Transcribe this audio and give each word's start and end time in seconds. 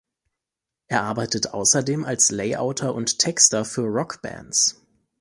Er 0.87 1.03
arbeitet 1.03 1.53
außerdem 1.53 2.05
als 2.05 2.31
Layouter 2.31 2.95
und 2.95 3.19
Texter 3.19 3.65
für 3.65 3.83
Rockbands. 3.83 4.81